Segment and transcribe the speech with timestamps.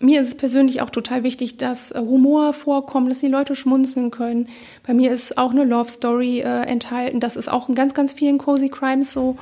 [0.00, 4.12] Mir ist es persönlich auch total wichtig, dass äh, Humor vorkommt, dass die Leute schmunzeln
[4.12, 4.48] können.
[4.86, 7.18] Bei mir ist auch eine Love Story äh, enthalten.
[7.18, 9.36] Das ist auch in ganz, ganz vielen Cozy Crimes so.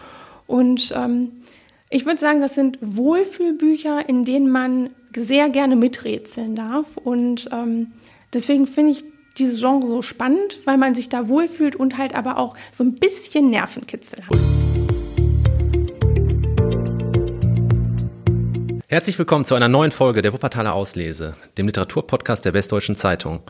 [0.47, 1.33] Und ähm,
[1.91, 6.97] ich würde sagen, das sind Wohlfühlbücher, in denen man sehr gerne miträtseln darf.
[6.97, 7.93] Und ähm,
[8.33, 9.05] deswegen finde ich
[9.37, 12.95] dieses Genre so spannend, weil man sich da wohlfühlt und halt aber auch so ein
[12.95, 14.66] bisschen Nervenkitzel hat.
[18.89, 23.41] Herzlich willkommen zu einer neuen Folge der Wuppertaler Auslese, dem Literaturpodcast der Westdeutschen Zeitung.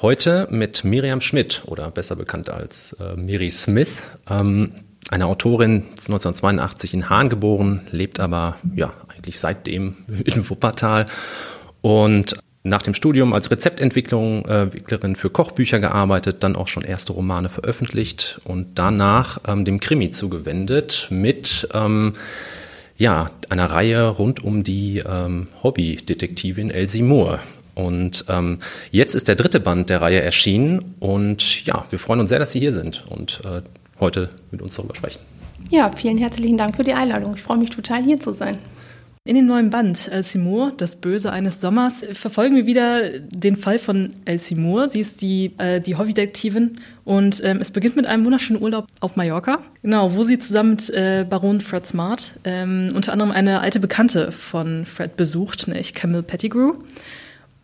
[0.00, 4.72] Heute mit Miriam Schmidt oder besser bekannt als äh, Miri Smith, ähm,
[5.10, 9.94] eine Autorin, 1982 in Hahn geboren, lebt aber ja eigentlich seitdem
[10.24, 11.04] in Wuppertal
[11.82, 17.50] und nach dem Studium als Rezeptentwicklerin äh, für Kochbücher gearbeitet, dann auch schon erste Romane
[17.50, 22.14] veröffentlicht und danach ähm, dem Krimi zugewendet mit ähm,
[23.02, 27.40] ja, einer Reihe rund um die ähm, Hobbydetektivin Elsie Moore.
[27.74, 28.60] Und ähm,
[28.92, 32.52] jetzt ist der dritte Band der Reihe erschienen und ja, wir freuen uns sehr, dass
[32.52, 33.62] Sie hier sind und äh,
[33.98, 35.18] heute mit uns darüber sprechen.
[35.70, 37.34] Ja, vielen herzlichen Dank für die Einladung.
[37.34, 38.56] Ich freue mich total hier zu sein.
[39.24, 43.78] In dem neuen Band El Seymour, das Böse eines Sommers, verfolgen wir wieder den Fall
[43.78, 44.88] von El Seymour.
[44.88, 49.14] Sie ist die, äh, die Hobbydetektivin und ähm, es beginnt mit einem wunderschönen Urlaub auf
[49.14, 49.62] Mallorca.
[49.80, 54.32] Genau, wo sie zusammen mit äh, Baron Fred Smart ähm, unter anderem eine alte Bekannte
[54.32, 56.74] von Fred besucht, nämlich Camille Pettigrew.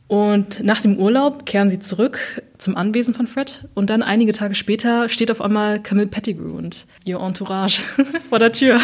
[0.08, 4.54] Und nach dem Urlaub kehren sie zurück zum Anwesen von Fred und dann einige Tage
[4.54, 7.82] später steht auf einmal Camille Pettigrew und ihr Entourage
[8.28, 8.80] vor der Tür.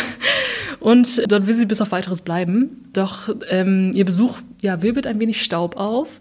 [0.80, 2.76] Und dort will sie bis auf weiteres bleiben.
[2.92, 6.20] Doch ähm, ihr Besuch ja, wirbelt ein wenig Staub auf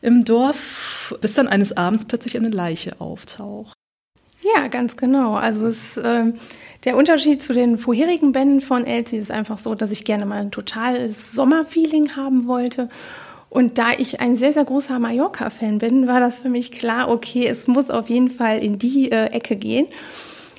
[0.00, 3.74] im Dorf, bis dann eines Abends plötzlich eine Leiche auftaucht.
[4.56, 5.34] Ja, ganz genau.
[5.34, 6.32] Also es, äh,
[6.84, 10.40] der Unterschied zu den vorherigen Bänden von Elsie ist einfach so, dass ich gerne mal
[10.40, 12.88] ein totales Sommerfeeling haben wollte
[13.52, 17.46] und da ich ein sehr, sehr großer Mallorca-Fan bin, war das für mich klar, okay,
[17.46, 19.88] es muss auf jeden Fall in die äh, Ecke gehen.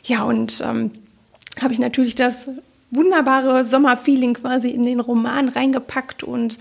[0.04, 0.92] Ja, und ähm,
[1.60, 2.50] habe ich natürlich das
[2.92, 6.60] wunderbare Sommerfeeling quasi in den Roman reingepackt und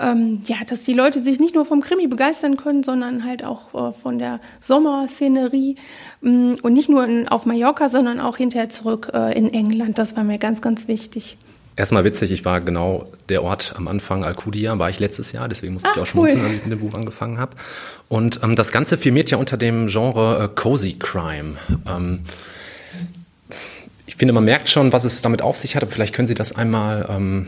[0.00, 3.72] ähm, ja, dass die Leute sich nicht nur vom Krimi begeistern können, sondern halt auch
[3.74, 5.76] äh, von der Sommerszenerie
[6.24, 9.96] ähm, und nicht nur in, auf Mallorca, sondern auch hinterher zurück äh, in England.
[9.98, 11.36] Das war mir ganz, ganz wichtig.
[11.78, 15.74] Erstmal witzig, ich war genau der Ort am Anfang, Alcudia, war ich letztes Jahr, deswegen
[15.74, 16.48] musste Ach, ich auch schmunzeln, cool.
[16.48, 17.52] als ich mit dem Buch angefangen habe.
[18.08, 21.54] Und ähm, das Ganze firmiert ja unter dem Genre äh, Cozy Crime.
[21.88, 22.22] Ähm,
[24.06, 26.34] ich finde, man merkt schon, was es damit auf sich hat, aber vielleicht können Sie
[26.34, 27.46] das einmal ähm,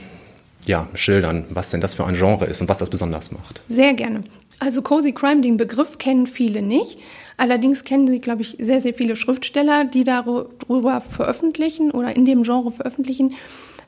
[0.64, 3.62] ja, schildern, was denn das für ein Genre ist und was das besonders macht.
[3.66, 4.22] Sehr gerne.
[4.60, 6.98] Also Cozy Crime, den Begriff kennen viele nicht.
[7.36, 12.44] Allerdings kennen Sie, glaube ich, sehr, sehr viele Schriftsteller, die darüber veröffentlichen oder in dem
[12.44, 13.34] Genre veröffentlichen.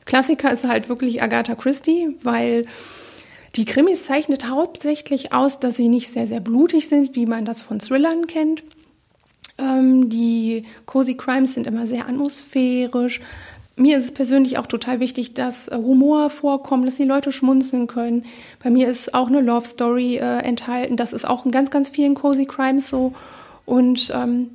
[0.04, 2.66] Klassiker ist halt wirklich Agatha Christie, weil
[3.54, 7.60] die Krimis zeichnet hauptsächlich aus, dass sie nicht sehr, sehr blutig sind, wie man das
[7.60, 8.62] von Thrillern kennt.
[9.58, 13.20] Ähm, die Cozy Crimes sind immer sehr atmosphärisch.
[13.76, 17.86] Mir ist es persönlich auch total wichtig, dass äh, Humor vorkommt, dass die Leute schmunzeln
[17.86, 18.24] können.
[18.62, 20.96] Bei mir ist auch eine Love Story äh, enthalten.
[20.96, 23.12] Das ist auch in ganz, ganz vielen Cozy Crimes so.
[23.64, 24.50] Und ähm,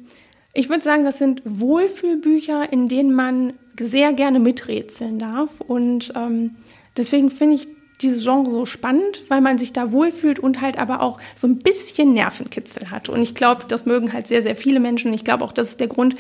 [0.58, 5.62] ich würde sagen, das sind Wohlfühlbücher, in denen man sehr gerne miträtseln darf.
[5.62, 6.56] Und ähm,
[6.98, 7.68] deswegen finde ich
[8.02, 11.60] dieses Genre so spannend, weil man sich da wohlfühlt und halt aber auch so ein
[11.60, 13.08] bisschen Nervenkitzel hat.
[13.08, 15.14] Und ich glaube, das mögen halt sehr, sehr viele Menschen.
[15.14, 16.16] Ich glaube auch, das ist der Grund,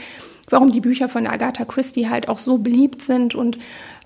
[0.52, 3.58] warum die Bücher von Agatha Christie halt auch so beliebt sind und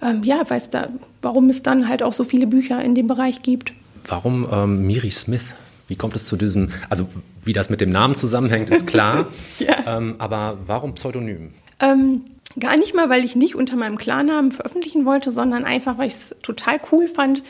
[0.01, 0.89] ähm, ja, weiß da,
[1.21, 3.73] warum es dann halt auch so viele Bücher in dem Bereich gibt.
[4.07, 5.53] Warum ähm, Miri Smith?
[5.91, 7.09] Wie kommt es zu diesem, also
[7.43, 9.27] wie das mit dem Namen zusammenhängt, ist klar.
[9.59, 9.97] ja.
[9.97, 11.51] ähm, aber warum Pseudonym?
[11.81, 12.21] Ähm,
[12.59, 16.15] Gar nicht mal, weil ich nicht unter meinem Klarnamen veröffentlichen wollte, sondern einfach, weil ich
[16.15, 17.43] es total cool fand,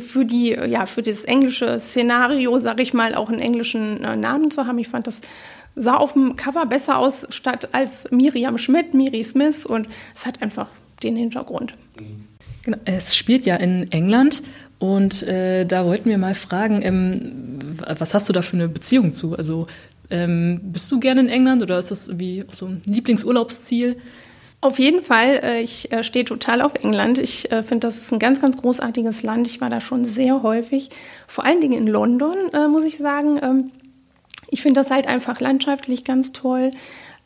[0.00, 4.50] für die, ja, für das englische Szenario, sag ich mal, auch einen englischen äh, Namen
[4.50, 4.78] zu haben.
[4.78, 5.20] Ich fand das
[5.74, 10.42] sah auf dem Cover besser aus statt als Miriam Schmidt, Miri Smith und es hat
[10.42, 10.68] einfach
[11.02, 11.74] den Hintergrund.
[12.64, 14.42] Genau, es spielt ja in England
[14.78, 17.58] und äh, da wollten wir mal fragen, ähm,
[17.98, 19.36] was hast du da für eine Beziehung zu?
[19.36, 19.66] Also
[20.10, 23.96] ähm, bist du gerne in England oder ist das irgendwie so ein Lieblingsurlaubsziel?
[24.60, 25.40] Auf jeden Fall.
[25.42, 27.18] Äh, ich äh, stehe total auf England.
[27.18, 29.46] Ich äh, finde, das ist ein ganz, ganz großartiges Land.
[29.46, 30.90] Ich war da schon sehr häufig.
[31.26, 32.36] Vor allen Dingen in London,
[32.70, 33.38] muss ich sagen.
[33.42, 33.70] Ähm,
[34.50, 36.70] ich finde das halt einfach landschaftlich ganz toll,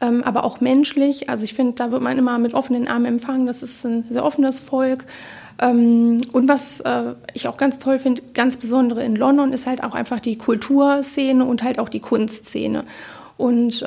[0.00, 1.28] ähm, aber auch menschlich.
[1.28, 3.46] Also ich finde, da wird man immer mit offenen Armen empfangen.
[3.46, 5.06] Das ist ein sehr offenes Volk.
[5.62, 6.82] Ähm, und was
[7.32, 11.44] ich auch ganz toll finde, ganz besondere in London, ist halt auch einfach die Kulturszene
[11.44, 12.84] und halt auch die Kunstszene.
[13.36, 13.84] Und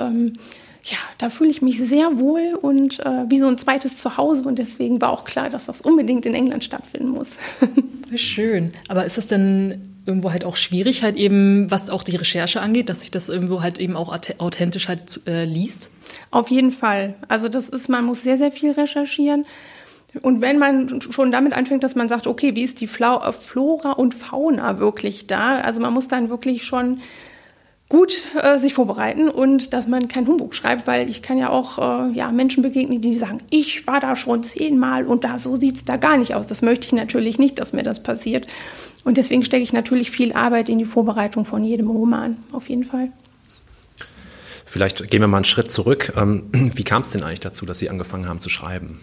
[0.86, 4.44] ja, da fühle ich mich sehr wohl und äh, wie so ein zweites Zuhause.
[4.44, 7.38] Und deswegen war auch klar, dass das unbedingt in England stattfinden muss.
[8.16, 8.72] Schön.
[8.88, 12.90] Aber ist das denn irgendwo halt auch schwierig, halt eben, was auch die Recherche angeht,
[12.90, 15.90] dass sich das irgendwo halt eben auch authentisch halt äh, liest?
[16.30, 17.16] Auf jeden Fall.
[17.28, 19.48] Also das ist, man muss sehr, sehr viel recherchieren.
[20.22, 24.14] Und wenn man schon damit anfängt, dass man sagt, okay, wie ist die Flora und
[24.14, 25.58] Fauna wirklich da?
[25.58, 27.00] Also man muss dann wirklich schon
[27.88, 31.78] gut äh, sich vorbereiten und dass man kein Humbug schreibt, weil ich kann ja auch
[31.78, 35.76] äh, ja, Menschen begegnen, die sagen, ich war da schon zehnmal und da so sieht
[35.76, 36.48] es da gar nicht aus.
[36.48, 38.48] Das möchte ich natürlich nicht, dass mir das passiert.
[39.04, 42.86] Und deswegen stecke ich natürlich viel Arbeit in die Vorbereitung von jedem Roman, auf jeden
[42.86, 43.10] Fall.
[44.66, 46.12] Vielleicht gehen wir mal einen Schritt zurück.
[46.18, 49.00] Ähm, wie kam es denn eigentlich dazu, dass Sie angefangen haben zu schreiben?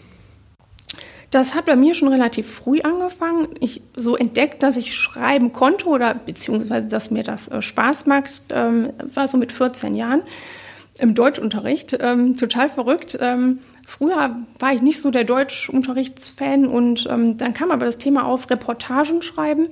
[1.32, 3.48] Das hat bei mir schon relativ früh angefangen.
[3.58, 8.42] Ich so entdeckt, dass ich schreiben konnte oder beziehungsweise, dass mir das äh, Spaß macht,
[8.50, 10.22] ähm, war so mit 14 Jahren
[10.98, 11.96] im Deutschunterricht.
[11.98, 13.16] Ähm, total verrückt.
[13.18, 18.26] Ähm, früher war ich nicht so der Deutschunterrichtsfan und ähm, dann kam aber das Thema
[18.26, 19.68] auf Reportagen schreiben.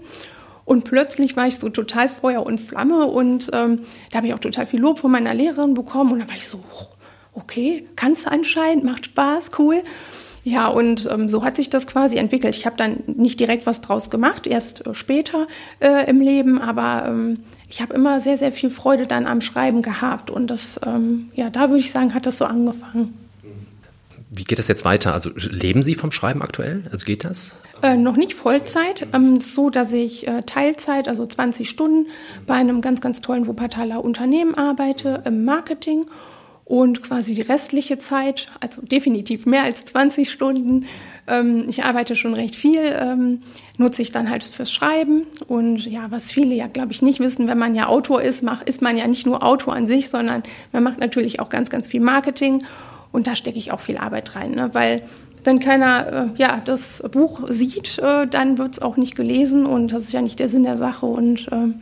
[0.65, 3.81] Und plötzlich war ich so total Feuer und Flamme und ähm,
[4.11, 6.49] da habe ich auch total viel Lob von meiner Lehrerin bekommen und da war ich
[6.49, 6.65] so,
[7.35, 9.83] okay, kannst du anscheinend, macht Spaß, cool.
[10.43, 12.57] Ja, und ähm, so hat sich das quasi entwickelt.
[12.57, 15.47] Ich habe dann nicht direkt was draus gemacht, erst äh, später
[15.81, 17.39] äh, im Leben, aber ähm,
[17.69, 20.31] ich habe immer sehr, sehr viel Freude dann am Schreiben gehabt.
[20.31, 23.15] Und das, ähm, ja, da würde ich sagen, hat das so angefangen.
[24.33, 25.13] Wie geht das jetzt weiter?
[25.13, 26.85] Also leben Sie vom Schreiben aktuell?
[26.93, 27.53] Also geht das?
[27.83, 32.07] Äh, noch nicht Vollzeit, ähm, so dass ich äh, Teilzeit, also 20 Stunden,
[32.47, 36.07] bei einem ganz, ganz tollen Wuppertaler Unternehmen arbeite im Marketing
[36.71, 40.87] und quasi die restliche Zeit, also definitiv mehr als 20 Stunden,
[41.27, 43.43] ähm, ich arbeite schon recht viel, ähm,
[43.77, 45.27] nutze ich dann halt fürs Schreiben.
[45.49, 48.69] Und ja, was viele ja, glaube ich, nicht wissen, wenn man ja Autor ist, macht,
[48.69, 51.89] ist man ja nicht nur Autor an sich, sondern man macht natürlich auch ganz, ganz
[51.89, 52.63] viel Marketing.
[53.11, 54.71] Und da stecke ich auch viel Arbeit rein, ne?
[54.73, 55.03] weil
[55.43, 59.93] wenn keiner äh, ja, das Buch sieht, äh, dann wird es auch nicht gelesen und
[59.93, 61.07] das ist ja nicht der Sinn der Sache.
[61.07, 61.75] Und äh,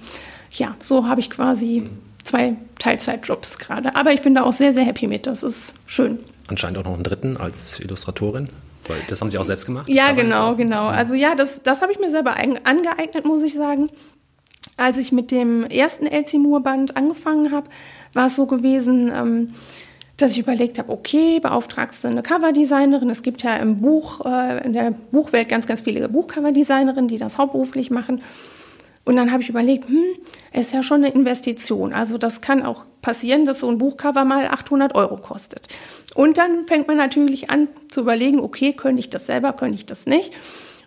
[0.52, 1.90] ja, so habe ich quasi
[2.28, 3.96] zwei Teilzeitjobs gerade.
[3.96, 5.26] Aber ich bin da auch sehr, sehr happy mit.
[5.26, 6.18] Das ist schön.
[6.48, 8.48] Anscheinend auch noch einen dritten als Illustratorin.
[8.86, 9.88] Weil das haben Sie auch selbst gemacht?
[9.88, 10.86] Ja, genau, genau.
[10.86, 13.90] Also ja, das, das habe ich mir selber angeeignet, muss ich sagen.
[14.76, 17.68] Als ich mit dem ersten Elsie Moore Band angefangen habe,
[18.14, 19.54] war es so gewesen, ähm,
[20.16, 23.10] dass ich überlegt habe, okay, beauftragst du eine Coverdesignerin.
[23.10, 27.38] Es gibt ja im Buch, äh, in der Buchwelt ganz, ganz viele Buchcoverdesignerinnen, die das
[27.38, 28.22] hauptberuflich machen.
[29.08, 30.04] Und dann habe ich überlegt, hm,
[30.52, 31.94] ist ja schon eine Investition.
[31.94, 35.66] Also das kann auch passieren, dass so ein Buchcover mal 800 Euro kostet.
[36.14, 39.86] Und dann fängt man natürlich an zu überlegen, okay, könnte ich das selber, könnte ich
[39.86, 40.34] das nicht.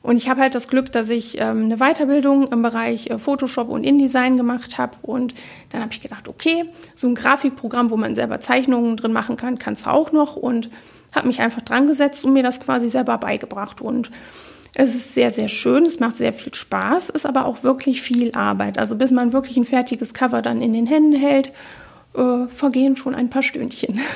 [0.04, 3.70] Und ich habe halt das Glück, dass ich ähm, eine Weiterbildung im Bereich äh, Photoshop
[3.70, 4.98] und InDesign gemacht habe.
[5.02, 5.34] Und
[5.72, 9.58] dann habe ich gedacht, okay, so ein Grafikprogramm, wo man selber Zeichnungen drin machen kann,
[9.58, 10.36] kannst du auch noch.
[10.36, 10.70] Und
[11.16, 13.82] habe mich einfach dran gesetzt und mir das quasi selber beigebracht.
[13.82, 14.12] Und
[14.74, 18.34] es ist sehr, sehr schön, es macht sehr viel Spaß, ist aber auch wirklich viel
[18.34, 18.78] Arbeit.
[18.78, 21.52] Also bis man wirklich ein fertiges Cover dann in den Händen hält,
[22.16, 24.00] äh, vergehen schon ein paar Stündchen.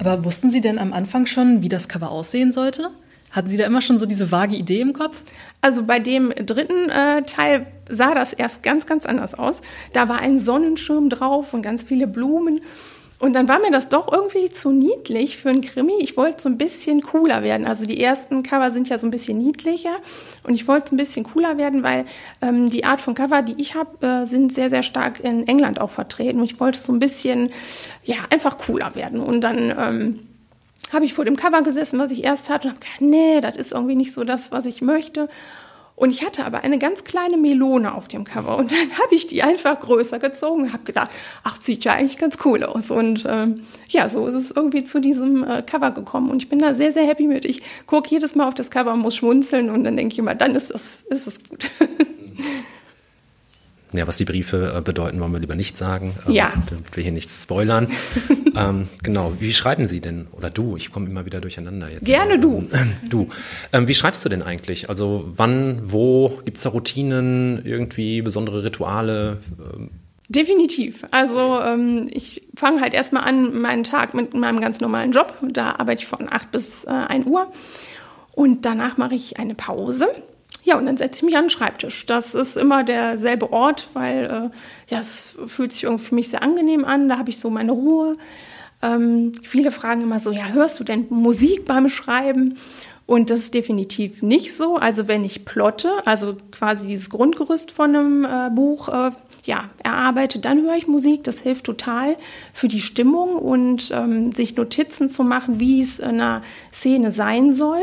[0.00, 2.90] Aber wussten Sie denn am Anfang schon, wie das Cover aussehen sollte?
[3.30, 5.20] Hatten Sie da immer schon so diese vage Idee im Kopf?
[5.60, 9.60] Also bei dem dritten äh, Teil sah das erst ganz, ganz anders aus.
[9.92, 12.60] Da war ein Sonnenschirm drauf und ganz viele Blumen.
[13.20, 15.94] Und dann war mir das doch irgendwie zu niedlich für einen Krimi.
[16.00, 17.66] Ich wollte so ein bisschen cooler werden.
[17.66, 19.96] Also die ersten Cover sind ja so ein bisschen niedlicher.
[20.44, 22.04] Und ich wollte so ein bisschen cooler werden, weil
[22.40, 25.80] ähm, die Art von Cover, die ich habe, äh, sind sehr, sehr stark in England
[25.80, 26.38] auch vertreten.
[26.38, 27.50] Und ich wollte so ein bisschen,
[28.04, 29.20] ja, einfach cooler werden.
[29.20, 30.20] Und dann ähm,
[30.92, 33.56] habe ich vor dem Cover gesessen, was ich erst hatte, und habe gedacht, nee, das
[33.56, 35.28] ist irgendwie nicht so das, was ich möchte.
[35.98, 39.26] Und ich hatte aber eine ganz kleine Melone auf dem Cover und dann habe ich
[39.26, 41.10] die einfach größer gezogen und habe gedacht,
[41.42, 42.92] ach, sieht ja eigentlich ganz cool aus.
[42.92, 46.60] Und ähm, ja, so ist es irgendwie zu diesem äh, Cover gekommen und ich bin
[46.60, 47.44] da sehr, sehr happy mit.
[47.44, 50.54] Ich gucke jedes Mal auf das Cover, muss schmunzeln und dann denke ich immer, dann
[50.54, 51.68] ist das, ist das gut.
[53.92, 56.14] Ja, was die Briefe äh, bedeuten, wollen wir lieber nicht sagen.
[56.26, 56.52] Ähm, ja.
[56.68, 57.88] Damit wir hier nichts spoilern.
[58.56, 59.32] ähm, genau.
[59.38, 60.26] Wie schreiben Sie denn?
[60.32, 60.76] Oder du?
[60.76, 62.04] Ich komme immer wieder durcheinander jetzt.
[62.04, 62.68] Gerne du.
[62.72, 63.28] Ähm, du.
[63.72, 64.90] Ähm, wie schreibst du denn eigentlich?
[64.90, 66.40] Also wann, wo?
[66.44, 69.38] Gibt es da Routinen, irgendwie besondere Rituale?
[69.58, 69.90] Ähm,
[70.28, 71.04] Definitiv.
[71.10, 75.32] Also ähm, ich fange halt erstmal an, meinen Tag mit meinem ganz normalen Job.
[75.40, 77.50] Da arbeite ich von 8 bis äh, 1 Uhr.
[78.34, 80.08] Und danach mache ich eine Pause
[80.64, 82.06] ja, und dann setze ich mich an den Schreibtisch.
[82.06, 86.42] Das ist immer derselbe Ort, weil äh, ja, es fühlt sich irgendwie für mich sehr
[86.42, 87.08] angenehm an.
[87.08, 88.16] Da habe ich so meine Ruhe.
[88.82, 92.58] Ähm, viele fragen immer so, ja, hörst du denn Musik beim Schreiben?
[93.06, 94.76] Und das ist definitiv nicht so.
[94.76, 99.12] Also wenn ich plotte, also quasi dieses Grundgerüst von einem äh, Buch äh,
[99.44, 101.24] ja, erarbeite, dann höre ich Musik.
[101.24, 102.16] Das hilft total
[102.52, 107.54] für die Stimmung und ähm, sich Notizen zu machen, wie es in einer Szene sein
[107.54, 107.80] soll.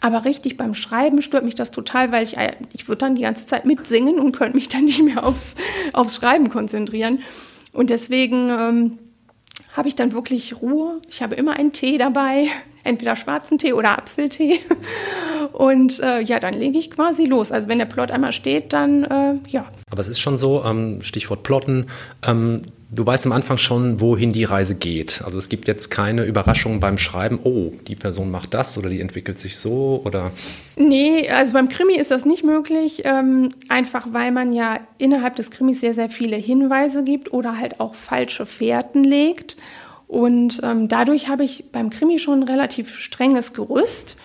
[0.00, 3.22] Aber richtig beim Schreiben stört mich das total, weil ich, äh, ich würde dann die
[3.22, 5.54] ganze Zeit mitsingen und könnte mich dann nicht mehr aufs,
[5.92, 7.20] aufs Schreiben konzentrieren.
[7.72, 8.98] Und deswegen ähm,
[9.74, 11.00] habe ich dann wirklich Ruhe.
[11.08, 12.48] Ich habe immer einen Tee dabei,
[12.84, 14.60] entweder schwarzen Tee oder Apfeltee.
[15.52, 17.52] Und äh, ja, dann lege ich quasi los.
[17.52, 19.66] Also wenn der Plot einmal steht, dann äh, ja.
[19.90, 21.86] Aber es ist schon so, ähm, Stichwort Plotten,
[22.26, 25.22] ähm, du weißt am Anfang schon, wohin die Reise geht.
[25.24, 29.00] Also es gibt jetzt keine Überraschung beim Schreiben, oh, die Person macht das oder die
[29.00, 30.30] entwickelt sich so oder.
[30.76, 35.50] Nee, also beim Krimi ist das nicht möglich, ähm, einfach weil man ja innerhalb des
[35.50, 39.56] Krimis sehr, sehr viele Hinweise gibt oder halt auch falsche Fährten legt.
[40.06, 44.16] Und ähm, dadurch habe ich beim Krimi schon ein relativ strenges Gerüst,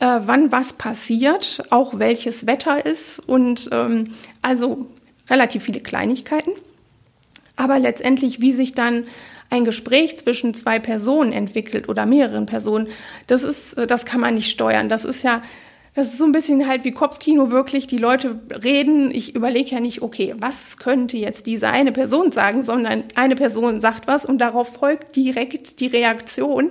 [0.00, 4.86] äh, wann was passiert, auch welches Wetter ist und ähm, also
[5.30, 6.50] relativ viele Kleinigkeiten.
[7.56, 9.04] Aber letztendlich, wie sich dann
[9.50, 12.88] ein Gespräch zwischen zwei Personen entwickelt oder mehreren Personen,
[13.26, 14.88] das ist, äh, das kann man nicht steuern.
[14.88, 15.42] Das ist ja
[15.94, 17.86] das ist so ein bisschen halt wie Kopfkino wirklich.
[17.86, 19.10] Die Leute reden.
[19.10, 23.82] Ich überlege ja nicht, okay, was könnte jetzt diese eine Person sagen, sondern eine Person
[23.82, 26.70] sagt was und darauf folgt direkt die Reaktion.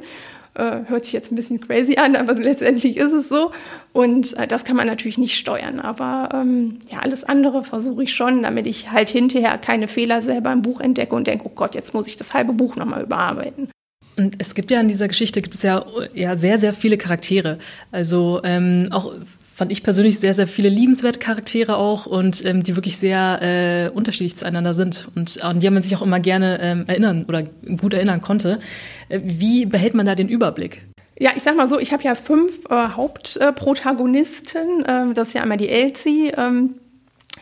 [0.54, 3.52] Äh, hört sich jetzt ein bisschen crazy an, aber letztendlich ist es so.
[3.94, 5.80] Und äh, das kann man natürlich nicht steuern.
[5.80, 10.52] Aber ähm, ja, alles andere versuche ich schon, damit ich halt hinterher keine Fehler selber
[10.52, 13.70] im Buch entdecke und denke, oh Gott, jetzt muss ich das halbe Buch nochmal überarbeiten.
[14.18, 17.58] Und es gibt ja in dieser Geschichte gibt es ja, ja sehr, sehr viele Charaktere.
[17.92, 19.14] Also ähm, auch
[19.62, 23.96] fand ich persönlich sehr, sehr viele liebenswerte Charaktere auch und ähm, die wirklich sehr äh,
[23.96, 27.94] unterschiedlich zueinander sind und an die man sich auch immer gerne ähm, erinnern oder gut
[27.94, 28.58] erinnern konnte.
[29.10, 30.82] Äh, wie behält man da den Überblick?
[31.20, 34.84] Ja, ich sag mal so, ich habe ja fünf äh, Hauptprotagonisten.
[34.84, 36.78] Äh, das ist ja einmal die Elsie, ähm,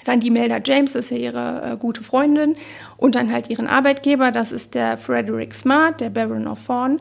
[0.03, 2.57] dann die Melda James, das ist ja ihre äh, gute Freundin.
[2.97, 6.97] Und dann halt ihren Arbeitgeber, das ist der Frederick Smart, der Baron of Thorn.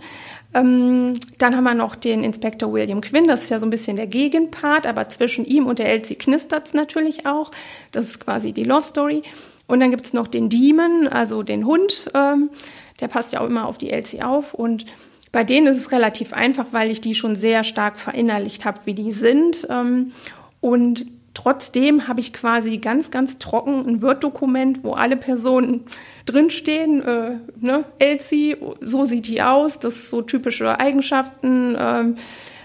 [0.54, 3.96] Ähm, dann haben wir noch den Inspektor William Quinn, das ist ja so ein bisschen
[3.96, 7.50] der Gegenpart, aber zwischen ihm und der Elsie knistert es natürlich auch.
[7.92, 9.22] Das ist quasi die Love Story.
[9.66, 12.50] Und dann gibt es noch den Demon, also den Hund, ähm,
[13.00, 14.54] der passt ja auch immer auf die Elsie auf.
[14.54, 14.86] Und
[15.30, 18.94] bei denen ist es relativ einfach, weil ich die schon sehr stark verinnerlicht habe, wie
[18.94, 19.66] die sind.
[19.68, 20.12] Ähm,
[20.60, 21.06] und
[21.38, 25.84] Trotzdem habe ich quasi ganz, ganz trocken ein Word-Dokument, wo alle Personen
[26.26, 27.00] drinstehen.
[27.00, 27.84] Äh, ne?
[28.00, 31.76] Elsie, so sieht die aus, das ist so typische Eigenschaften.
[31.78, 32.16] Ähm,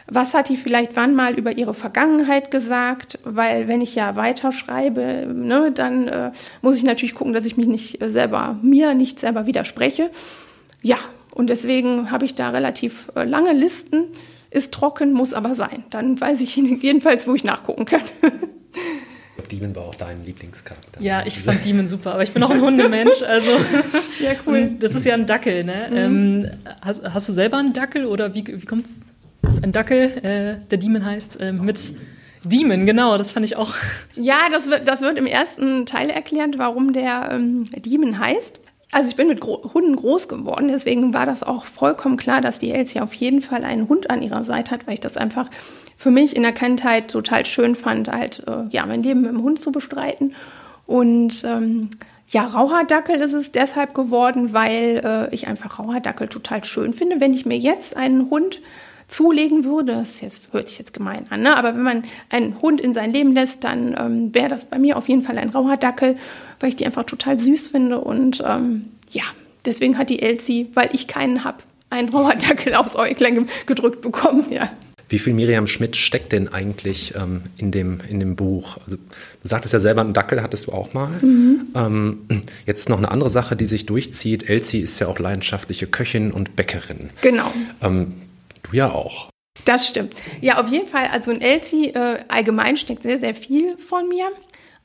[0.07, 3.19] was hat die vielleicht wann mal über ihre Vergangenheit gesagt?
[3.23, 6.31] Weil wenn ich ja weiterschreibe, ne, dann äh,
[6.63, 10.09] muss ich natürlich gucken, dass ich mich nicht selber, mir nicht selber widerspreche.
[10.81, 10.97] Ja,
[11.35, 14.05] und deswegen habe ich da relativ äh, lange Listen.
[14.49, 15.83] Ist trocken, muss aber sein.
[15.91, 18.01] Dann weiß ich jedenfalls, wo ich nachgucken kann.
[19.51, 21.01] Demon war auch dein Lieblingscharakter.
[21.01, 23.21] Ja, ich fand Demon super, aber ich bin auch ein Hundemensch.
[23.23, 23.51] Also
[24.19, 24.57] ja, cool.
[24.57, 25.87] Und das ist ja ein Dackel, ne?
[25.89, 25.97] Mhm.
[25.97, 26.51] Ähm,
[26.81, 28.99] hast, hast, du selber einen Dackel oder wie, wie kommt es?
[29.61, 31.93] Ein Dackel, äh, der Demon heißt, äh, mit
[32.45, 33.73] Demon, genau, das fand ich auch.
[34.15, 38.59] Ja, das wird, das wird im ersten Teil erklärt, warum der ähm, Demon heißt.
[38.91, 42.59] Also ich bin mit Gro Hunden groß geworden, deswegen war das auch vollkommen klar, dass
[42.59, 45.49] die Elsie auf jeden Fall einen Hund an ihrer Seite hat, weil ich das einfach
[45.97, 49.43] für mich in der Kindheit total schön fand, halt äh, ja mein Leben mit dem
[49.43, 50.35] Hund zu bestreiten.
[50.85, 51.89] Und ähm,
[52.27, 57.21] ja, Rauhaardackel ist es deshalb geworden, weil äh, ich einfach Rauhaardackel total schön finde.
[57.21, 58.61] Wenn ich mir jetzt einen Hund
[59.07, 61.55] zulegen würde, das jetzt, hört sich jetzt gemein an, ne?
[61.55, 64.97] aber wenn man einen Hund in sein Leben lässt, dann ähm, wäre das bei mir
[64.97, 66.15] auf jeden Fall ein Rauhaardackel,
[66.59, 67.99] weil ich die einfach total süß finde.
[67.99, 69.23] Und ähm, ja,
[69.65, 71.57] deswegen hat die Elsie, weil ich keinen habe,
[71.89, 74.45] einen Rauhaardackel aufs Äuglein gedrückt bekommen.
[74.49, 74.71] Ja.
[75.13, 78.77] Wie viel Miriam Schmidt steckt denn eigentlich ähm, in, dem, in dem Buch?
[78.83, 81.09] Also, du sagtest ja selber, einen Dackel hattest du auch mal.
[81.21, 81.67] Mhm.
[81.75, 82.21] Ähm,
[82.65, 84.49] jetzt noch eine andere Sache, die sich durchzieht.
[84.49, 87.11] Elsie ist ja auch leidenschaftliche Köchin und Bäckerin.
[87.21, 87.53] Genau.
[87.83, 88.13] Ähm,
[88.63, 89.29] du ja auch.
[89.65, 90.15] Das stimmt.
[90.41, 91.05] Ja, auf jeden Fall.
[91.11, 94.31] Also in Elsie äh, allgemein steckt sehr, sehr viel von mir.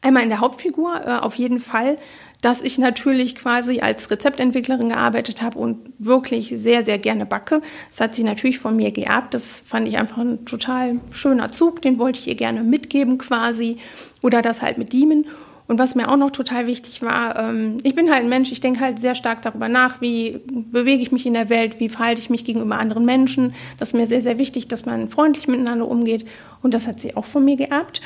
[0.03, 1.97] Einmal in der Hauptfigur, äh, auf jeden Fall
[2.41, 7.63] dass ich natürlich quasi als Rezeptentwicklerin gearbeitet habe und wirklich sehr, sehr gerne backe.
[7.91, 9.35] Das hat sie natürlich von mir geerbt.
[9.35, 11.83] Das fand ich einfach ein total schöner Zug.
[11.83, 13.79] Den wollte ich ihr gerne mitgeben quasi.
[14.23, 15.27] Oder das halt mit Diemen.
[15.67, 18.61] Und was mir auch noch total wichtig war, ähm, ich bin halt ein Mensch, ich
[18.61, 22.23] denke halt sehr stark darüber nach, wie bewege ich mich in der Welt, wie verhalte
[22.23, 23.55] ich mich gegenüber anderen Menschen.
[23.79, 26.25] Das ist mir sehr, sehr wichtig, dass man freundlich miteinander umgeht.
[26.63, 28.01] Und das hat sie auch von mir geerbt.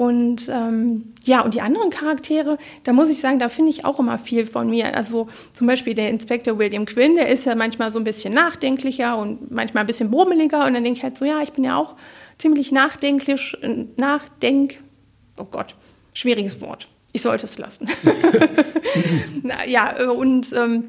[0.00, 3.98] Und ähm, ja, und die anderen Charaktere, da muss ich sagen, da finde ich auch
[3.98, 4.96] immer viel von mir.
[4.96, 9.18] Also zum Beispiel der Inspektor William Quinn, der ist ja manchmal so ein bisschen nachdenklicher
[9.18, 10.64] und manchmal ein bisschen brummeliger.
[10.64, 11.96] Und dann denke ich halt so, ja, ich bin ja auch
[12.38, 13.58] ziemlich nachdenklich,
[13.96, 14.76] nachdenk,
[15.36, 15.74] oh Gott,
[16.14, 16.88] schwieriges Wort.
[17.12, 17.86] Ich sollte es lassen.
[19.42, 20.84] Na, ja, und ähm,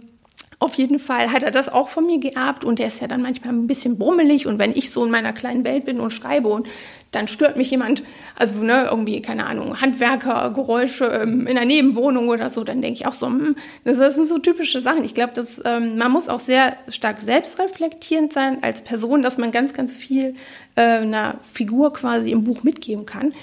[0.62, 3.24] auf jeden Fall hat er das auch von mir geerbt und der ist ja dann
[3.24, 6.50] manchmal ein bisschen brummelig und wenn ich so in meiner kleinen Welt bin und schreibe
[6.50, 6.68] und
[7.10, 8.03] dann stört mich jemand,
[8.36, 13.08] also ne, irgendwie, keine Ahnung, Handwerkergeräusche ähm, in der Nebenwohnung oder so, dann denke ich
[13.08, 15.03] auch so, hm, das, das, sind so typische Sachen.
[15.03, 15.34] Ich glaube,
[15.65, 20.36] ähm, man muss auch sehr stark selbstreflektierend sein als Person, dass man ganz, ganz viel
[20.75, 23.34] äh, einer Figur quasi im Buch mitgeben kann.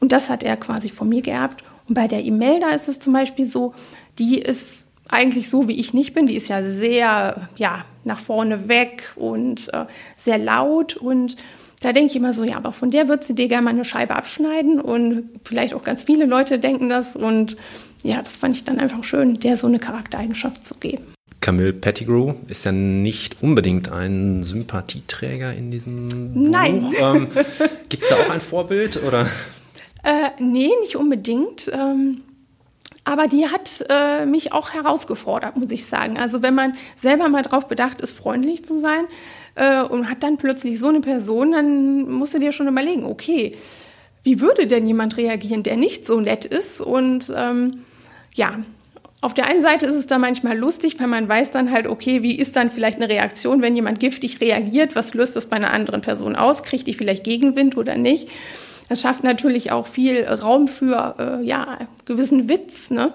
[0.00, 1.62] Und das hat er quasi von mir geerbt.
[1.86, 3.74] Und bei der Imelda ist es zum Beispiel so,
[4.18, 6.26] die ist eigentlich so, wie ich nicht bin.
[6.26, 9.86] Die ist ja sehr, ja, nach vorne weg und äh,
[10.16, 11.36] sehr laut und
[11.82, 13.84] da denke ich immer so, ja, aber von der wird sie dir gerne mal eine
[13.84, 17.56] Scheibe abschneiden und vielleicht auch ganz viele Leute denken das und
[18.02, 21.02] ja, das fand ich dann einfach schön, der so eine Charaktereigenschaft zu geben.
[21.40, 26.80] Camille Pettigrew ist ja nicht unbedingt ein Sympathieträger in diesem Nein.
[26.80, 26.94] Buch.
[26.98, 27.28] Ähm,
[27.88, 29.26] Gibt es da auch ein Vorbild oder?
[30.02, 31.70] Äh, nee, nicht unbedingt.
[31.72, 32.22] Ähm,
[33.06, 36.18] aber die hat äh, mich auch herausgefordert, muss ich sagen.
[36.18, 39.04] Also wenn man selber mal drauf bedacht ist, freundlich zu sein
[39.54, 43.56] äh, und hat dann plötzlich so eine Person, dann musst du dir schon überlegen, okay,
[44.24, 46.80] wie würde denn jemand reagieren, der nicht so nett ist?
[46.80, 47.84] Und ähm,
[48.34, 48.58] ja,
[49.20, 52.24] auf der einen Seite ist es da manchmal lustig, weil man weiß dann halt, okay,
[52.24, 54.96] wie ist dann vielleicht eine Reaktion, wenn jemand giftig reagiert?
[54.96, 56.64] Was löst das bei einer anderen Person aus?
[56.64, 58.28] Kriegt die vielleicht Gegenwind oder nicht?
[58.88, 62.90] Das schafft natürlich auch viel Raum für äh, ja, gewissen Witz.
[62.90, 63.12] Ne?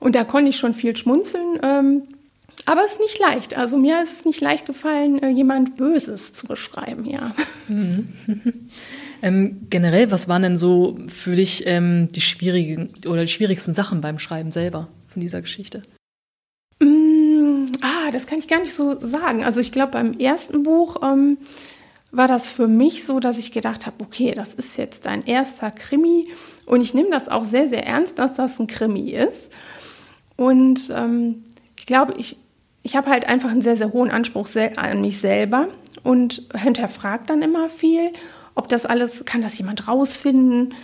[0.00, 1.58] Und da konnte ich schon viel schmunzeln.
[1.62, 2.02] Ähm,
[2.66, 3.56] aber es ist nicht leicht.
[3.56, 7.34] Also mir ist es nicht leicht gefallen, äh, jemand Böses zu beschreiben, ja.
[7.68, 8.08] Mhm.
[9.22, 14.00] ähm, generell, was waren denn so für dich ähm, die schwierigen oder die schwierigsten Sachen
[14.00, 15.82] beim Schreiben selber von dieser Geschichte?
[16.80, 19.44] Mm, ah, das kann ich gar nicht so sagen.
[19.44, 21.38] Also ich glaube, beim ersten Buch ähm,
[22.10, 25.70] war das für mich so, dass ich gedacht habe, okay, das ist jetzt dein erster
[25.70, 26.24] Krimi
[26.66, 29.50] und ich nehme das auch sehr, sehr ernst, dass das ein Krimi ist.
[30.36, 31.44] Und ähm,
[31.78, 32.38] ich glaube, ich,
[32.82, 35.68] ich habe halt einfach einen sehr, sehr hohen Anspruch an mich selber
[36.02, 38.12] und hinterfrage dann immer viel,
[38.54, 40.74] ob das alles, kann das jemand rausfinden?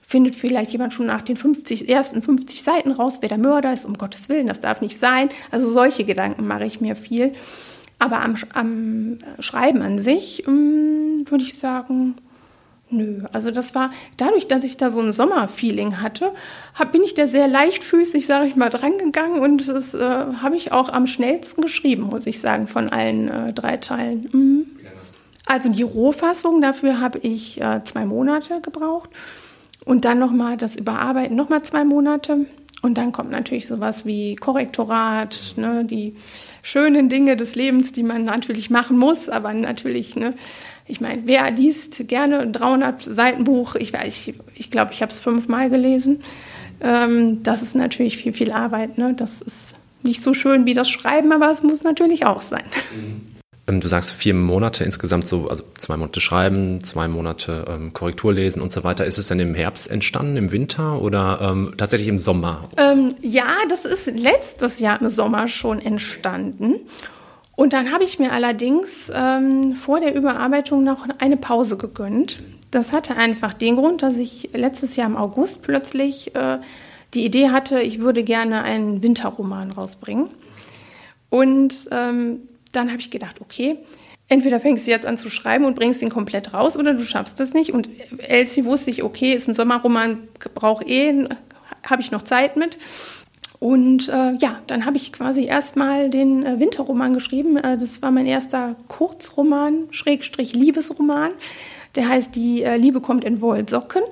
[0.00, 3.86] Findet vielleicht jemand schon nach den 50, ersten 50 Seiten raus, wer der Mörder ist?
[3.86, 5.30] Um Gottes Willen, das darf nicht sein.
[5.50, 7.32] Also solche Gedanken mache ich mir viel.
[7.98, 12.16] Aber am, am Schreiben an sich ähm, würde ich sagen,
[12.90, 13.22] nö.
[13.32, 16.32] Also das war dadurch, dass ich da so ein Sommerfeeling hatte,
[16.74, 20.72] hab, bin ich da sehr leichtfüßig, sage ich mal, drangegangen und das äh, habe ich
[20.72, 24.28] auch am schnellsten geschrieben, muss ich sagen, von allen äh, drei Teilen.
[24.32, 24.66] Mhm.
[25.46, 29.10] Also die Rohfassung, dafür habe ich äh, zwei Monate gebraucht
[29.84, 32.46] und dann nochmal das Überarbeiten, nochmal zwei Monate.
[32.84, 36.16] Und dann kommt natürlich sowas wie Korrektorat, ne, die
[36.60, 40.34] schönen Dinge des Lebens, die man natürlich machen muss, aber natürlich, ne,
[40.86, 43.74] ich meine, wer liest gerne ein 300 Seiten Buch?
[43.76, 46.20] Ich glaube, ich, ich, glaub, ich habe es fünfmal gelesen.
[46.82, 48.98] Ähm, das ist natürlich viel, viel Arbeit.
[48.98, 49.14] Ne?
[49.14, 52.64] Das ist nicht so schön wie das Schreiben, aber es muss natürlich auch sein.
[52.94, 53.33] Mhm.
[53.66, 58.60] Du sagst vier Monate insgesamt so, also zwei Monate schreiben, zwei Monate ähm, Korrektur lesen
[58.60, 59.06] und so weiter.
[59.06, 62.68] Ist es dann im Herbst entstanden, im Winter oder ähm, tatsächlich im Sommer?
[62.76, 66.80] Ähm, ja, das ist letztes Jahr im Sommer schon entstanden.
[67.56, 72.42] Und dann habe ich mir allerdings ähm, vor der Überarbeitung noch eine Pause gegönnt.
[72.70, 76.58] Das hatte einfach den Grund, dass ich letztes Jahr im August plötzlich äh,
[77.14, 80.28] die Idee hatte, ich würde gerne einen Winterroman rausbringen.
[81.30, 82.40] Und ähm,
[82.76, 83.78] dann habe ich gedacht, okay,
[84.28, 87.38] entweder fängst du jetzt an zu schreiben und bringst ihn komplett raus oder du schaffst
[87.40, 87.72] das nicht.
[87.72, 91.28] Und Elsie wusste ich, okay, ist ein Sommerroman, brauche eh,
[91.88, 92.78] habe ich noch Zeit mit.
[93.60, 97.56] Und äh, ja, dann habe ich quasi erstmal den äh, Winterroman geschrieben.
[97.56, 101.30] Äh, das war mein erster Kurzroman, Schrägstrich Liebesroman.
[101.94, 104.02] Der heißt Die äh, Liebe kommt in Wollsocken.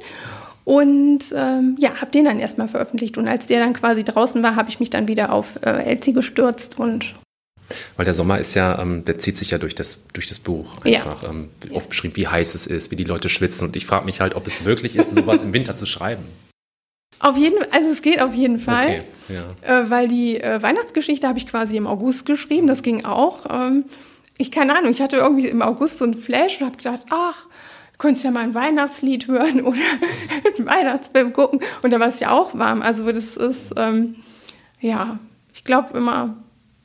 [0.65, 3.19] Und ähm, ja, habe den dann erstmal veröffentlicht.
[3.19, 6.13] Und als der dann quasi draußen war, habe ich mich dann wieder auf äh, Elsie
[6.13, 7.15] gestürzt und
[7.97, 10.77] weil der Sommer ist ja, ähm, der zieht sich ja durch das, durch das Buch
[10.85, 11.23] einfach.
[11.23, 11.31] Ja.
[11.31, 13.69] Ähm, oft beschrieben, wie heiß es ist, wie die Leute schwitzen.
[13.69, 16.25] Und ich frage mich halt, ob es möglich ist, sowas im Winter zu schreiben.
[17.19, 19.83] Auf jeden also es geht auf jeden Fall, okay, ja.
[19.83, 23.47] äh, weil die äh, Weihnachtsgeschichte habe ich quasi im August geschrieben, das ging auch.
[23.49, 23.85] Ähm,
[24.39, 27.47] ich keine Ahnung, ich hatte irgendwie im August so einen Flash und habe gedacht, ach,
[27.99, 29.79] könntest ja mal ein Weihnachtslied hören oder
[30.57, 31.61] einen Weihnachtsfilm gucken.
[31.83, 32.83] Und da war es ja auch warm.
[32.83, 34.17] Also das ist, ähm,
[34.81, 35.21] ja,
[35.55, 36.42] ich glaube immer,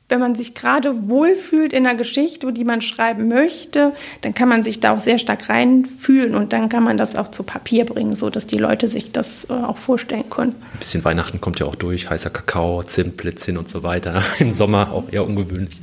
[0.08, 3.92] wenn man sich gerade wohlfühlt in einer Geschichte, die man schreiben möchte,
[4.22, 7.28] dann kann man sich da auch sehr stark reinfühlen und dann kann man das auch
[7.28, 10.54] zu Papier bringen, so dass die Leute sich das äh, auch vorstellen können.
[10.74, 14.22] Ein bisschen Weihnachten kommt ja auch durch, heißer Kakao, Zimt, Plätzchen und so weiter.
[14.38, 15.80] Im Sommer auch eher ungewöhnlich.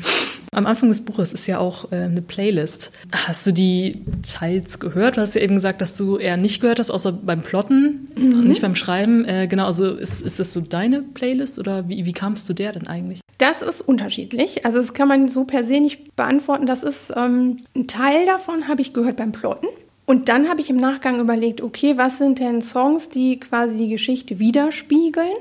[0.51, 2.93] Am Anfang des Buches ist ja auch äh, eine Playlist.
[3.11, 5.17] Hast du die teils gehört?
[5.17, 8.47] Du hast ja eben gesagt, dass du eher nicht gehört hast, außer beim Plotten, mhm.
[8.47, 9.25] nicht beim Schreiben.
[9.25, 12.71] Äh, genau, also ist, ist das so deine Playlist oder wie, wie kamst du der
[12.71, 13.19] denn eigentlich?
[13.37, 14.65] Das ist unterschiedlich.
[14.65, 16.65] Also das kann man so per se nicht beantworten.
[16.65, 19.67] Das ist ähm, ein Teil davon habe ich gehört beim Plotten.
[20.05, 23.89] Und dann habe ich im Nachgang überlegt, okay, was sind denn Songs, die quasi die
[23.89, 25.33] Geschichte widerspiegeln?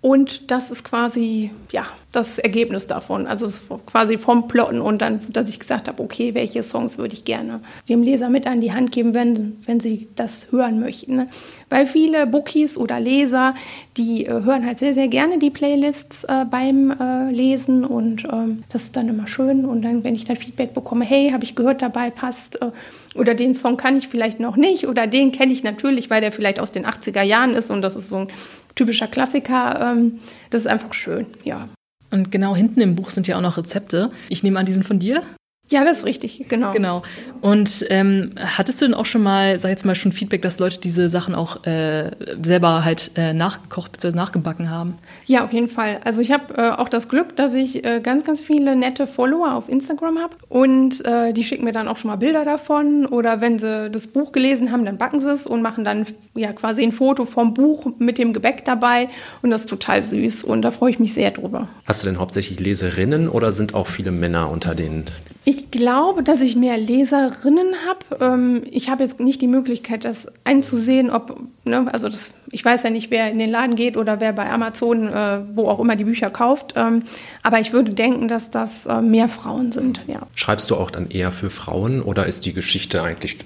[0.00, 3.26] Und das ist quasi, ja, das Ergebnis davon.
[3.26, 3.46] Also
[3.86, 7.60] quasi vom Plotten und dann, dass ich gesagt habe, okay, welche Songs würde ich gerne
[7.88, 11.16] dem Leser mit an die Hand geben, wenn, wenn sie das hören möchten.
[11.16, 11.28] Ne?
[11.68, 13.54] Weil viele Bookies oder Leser,
[13.96, 18.64] die äh, hören halt sehr, sehr gerne die Playlists äh, beim äh, Lesen und ähm,
[18.70, 19.64] das ist dann immer schön.
[19.64, 22.70] Und dann, wenn ich dann Feedback bekomme, hey, habe ich gehört, dabei passt äh,
[23.14, 26.32] oder den Song kann ich vielleicht noch nicht oder den kenne ich natürlich, weil der
[26.32, 28.28] vielleicht aus den 80er Jahren ist und das ist so ein
[28.74, 29.92] typischer Klassiker.
[29.92, 30.18] Ähm,
[30.50, 31.68] das ist einfach schön, ja.
[32.10, 34.10] Und genau hinten im Buch sind ja auch noch Rezepte.
[34.28, 35.22] Ich nehme an, die sind von dir?
[35.70, 36.72] Ja, das ist richtig, genau.
[36.72, 37.02] Genau.
[37.40, 40.80] Und ähm, hattest du denn auch schon mal, sag jetzt mal, schon Feedback, dass Leute
[40.80, 42.10] diese Sachen auch äh,
[42.42, 44.16] selber halt äh, nachgekocht bzw.
[44.16, 44.98] nachgebacken haben?
[45.26, 46.00] Ja, auf jeden Fall.
[46.04, 49.54] Also ich habe äh, auch das Glück, dass ich äh, ganz, ganz viele nette Follower
[49.54, 53.40] auf Instagram habe und äh, die schicken mir dann auch schon mal Bilder davon oder
[53.40, 56.04] wenn sie das Buch gelesen haben, dann backen sie es und machen dann
[56.34, 59.08] ja quasi ein Foto vom Buch mit dem Gebäck dabei
[59.42, 61.68] und das ist total süß und da freue ich mich sehr drüber.
[61.86, 65.04] Hast du denn hauptsächlich Leserinnen oder sind auch viele Männer unter den
[65.44, 68.24] ich glaube, dass ich mehr Leserinnen habe.
[68.24, 72.82] Ähm, ich habe jetzt nicht die Möglichkeit, das einzusehen, ob, ne, also das, ich weiß
[72.82, 75.96] ja nicht, wer in den Laden geht oder wer bei Amazon, äh, wo auch immer
[75.96, 76.74] die Bücher kauft.
[76.76, 77.04] Ähm,
[77.42, 80.20] aber ich würde denken, dass das äh, mehr Frauen sind, ja.
[80.36, 83.38] Schreibst du auch dann eher für Frauen oder ist die Geschichte eigentlich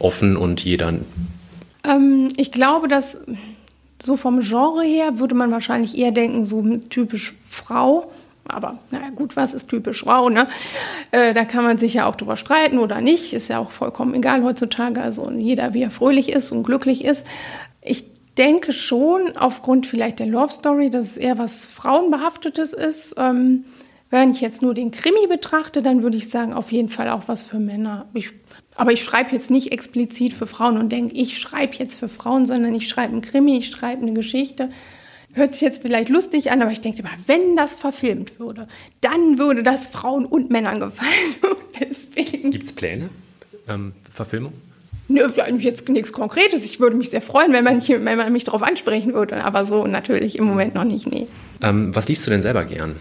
[0.00, 0.92] offen und jeder?
[1.84, 3.16] Ähm, ich glaube, dass
[4.02, 8.10] so vom Genre her würde man wahrscheinlich eher denken, so typisch Frau.
[8.48, 10.28] Aber naja, gut, was ist typisch Frau?
[10.30, 10.46] Ne?
[11.10, 13.32] Äh, da kann man sich ja auch drüber streiten oder nicht.
[13.32, 15.00] Ist ja auch vollkommen egal heutzutage.
[15.00, 17.26] Also jeder, wie er fröhlich ist und glücklich ist.
[17.82, 18.06] Ich
[18.36, 23.14] denke schon, aufgrund vielleicht der Love Story, dass es eher was Frauenbehaftetes ist.
[23.18, 23.64] Ähm,
[24.10, 27.24] wenn ich jetzt nur den Krimi betrachte, dann würde ich sagen, auf jeden Fall auch
[27.26, 28.06] was für Männer.
[28.14, 28.30] Ich,
[28.76, 32.46] aber ich schreibe jetzt nicht explizit für Frauen und denke, ich schreibe jetzt für Frauen,
[32.46, 34.70] sondern ich schreibe einen Krimi, ich schreibe eine Geschichte
[35.38, 38.66] Hört sich jetzt vielleicht lustig an, aber ich denke immer, wenn das verfilmt würde,
[39.00, 41.36] dann würde das Frauen und Männern gefallen.
[41.80, 42.50] Deswegen.
[42.50, 43.08] Gibt es Pläne?
[43.68, 44.52] Ähm, Verfilmung?
[45.06, 45.28] Nö,
[45.60, 46.64] jetzt nichts Konkretes.
[46.66, 49.44] Ich würde mich sehr freuen, wenn man, wenn man mich darauf ansprechen würde.
[49.44, 51.28] Aber so natürlich im Moment noch nicht, nee.
[51.62, 52.96] Ähm, was liest du denn selber gern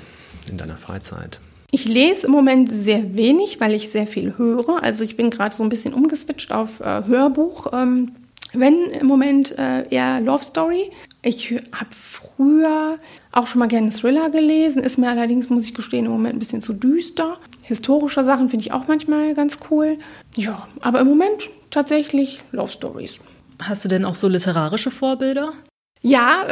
[0.47, 1.39] in deiner Freizeit?
[1.71, 4.83] Ich lese im Moment sehr wenig, weil ich sehr viel höre.
[4.83, 7.73] Also ich bin gerade so ein bisschen umgeswitcht auf äh, Hörbuch.
[7.73, 8.11] Ähm,
[8.53, 10.91] wenn im Moment äh, eher Love Story.
[11.21, 12.97] Ich habe früher
[13.31, 16.39] auch schon mal gerne Thriller gelesen, ist mir allerdings, muss ich gestehen, im Moment ein
[16.39, 17.37] bisschen zu düster.
[17.63, 19.97] Historische Sachen finde ich auch manchmal ganz cool.
[20.35, 23.19] Ja, aber im Moment tatsächlich Love Stories.
[23.59, 25.53] Hast du denn auch so literarische Vorbilder?
[26.01, 26.43] Ja,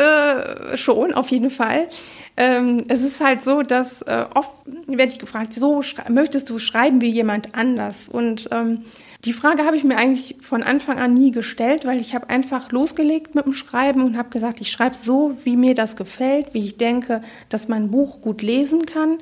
[0.72, 1.88] äh, schon, auf jeden Fall.
[2.36, 4.52] Ähm, es ist halt so, dass äh, oft
[4.88, 8.10] werde ich gefragt, so möchtest du schreiben wie jemand anders?
[8.10, 8.84] Und ähm,
[9.26, 12.72] die Frage habe ich mir eigentlich von Anfang an nie gestellt, weil ich habe einfach
[12.72, 16.64] losgelegt mit dem Schreiben und habe gesagt, ich schreibe so, wie mir das gefällt, wie
[16.64, 19.18] ich denke, dass mein Buch gut lesen kann.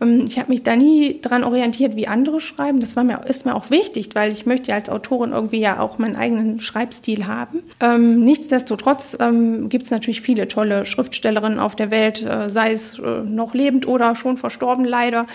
[0.00, 2.80] Ähm, ich habe mich da nie dran orientiert, wie andere schreiben.
[2.80, 5.80] Das war mir, ist mir auch wichtig, weil ich möchte ja als Autorin irgendwie ja
[5.80, 7.62] auch meinen eigenen Schreibstil haben.
[7.80, 12.98] Ähm, nichtsdestotrotz ähm, gibt es natürlich viele tolle Schriftstellerinnen auf der Welt, äh, sei es
[12.98, 15.26] äh, noch lebend oder schon verstorben leider.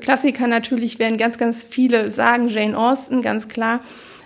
[0.00, 3.80] Klassiker natürlich werden ganz, ganz viele sagen, Jane Austen, ganz klar.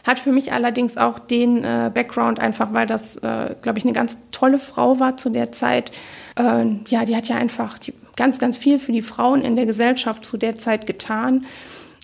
[0.05, 3.93] Hat für mich allerdings auch den äh, Background, einfach weil das, äh, glaube ich, eine
[3.93, 5.93] ganz tolle Frau war zu der Zeit.
[6.37, 9.67] Äh, ja, die hat ja einfach die, ganz, ganz viel für die Frauen in der
[9.67, 11.47] Gesellschaft zu der Zeit getan.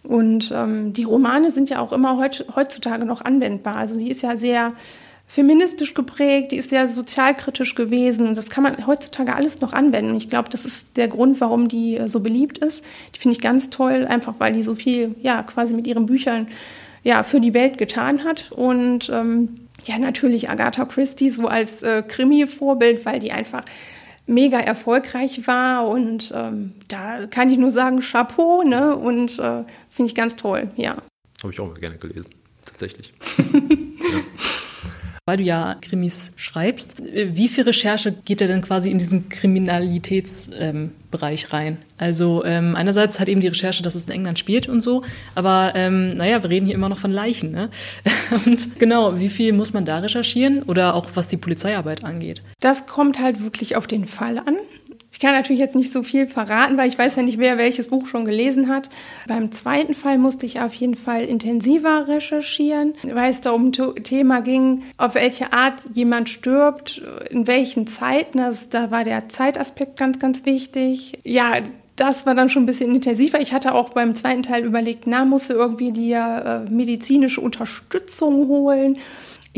[0.04, 3.76] Und ähm, die Romane sind ja auch immer heut, heutzutage noch anwendbar.
[3.76, 4.74] Also die ist ja sehr
[5.28, 10.16] feministisch geprägt, die ist sehr sozialkritisch gewesen und das kann man heutzutage alles noch anwenden.
[10.16, 12.82] Ich glaube, das ist der Grund, warum die äh, so beliebt ist.
[13.14, 16.48] Die finde ich ganz toll, einfach weil die so viel, ja, quasi mit ihren Büchern
[17.04, 18.50] ja, für die Welt getan hat.
[18.52, 23.64] Und ähm, ja, natürlich Agatha Christie so als äh, Krimi-Vorbild, weil die einfach
[24.26, 28.94] mega erfolgreich war und ähm, da kann ich nur sagen, Chapeau, ne?
[28.94, 30.98] Und äh, finde ich ganz toll, ja.
[31.42, 32.30] Habe ich auch mal gerne gelesen,
[32.64, 33.14] tatsächlich.
[33.48, 34.20] ja
[35.28, 37.02] weil du ja Krimis schreibst.
[37.02, 41.76] Wie viel Recherche geht da denn quasi in diesen Kriminalitätsbereich ähm, rein?
[41.98, 45.02] Also ähm, einerseits hat eben die Recherche, dass es in England spielt und so,
[45.34, 47.50] aber ähm, naja, wir reden hier immer noch von Leichen.
[47.50, 47.68] Ne?
[48.46, 52.40] und genau, wie viel muss man da recherchieren oder auch was die Polizeiarbeit angeht?
[52.60, 54.56] Das kommt halt wirklich auf den Fall an.
[55.18, 57.88] Ich kann natürlich jetzt nicht so viel verraten, weil ich weiß ja nicht, wer welches
[57.88, 58.88] Buch schon gelesen hat.
[59.26, 64.04] Beim zweiten Fall musste ich auf jeden Fall intensiver recherchieren, weil es da um ein
[64.04, 68.38] Thema ging, auf welche Art jemand stirbt, in welchen Zeiten.
[68.38, 71.18] Also da war der Zeitaspekt ganz, ganz wichtig.
[71.24, 71.62] Ja,
[71.96, 73.40] das war dann schon ein bisschen intensiver.
[73.40, 78.98] Ich hatte auch beim zweiten Teil überlegt, na, musste irgendwie die äh, medizinische Unterstützung holen.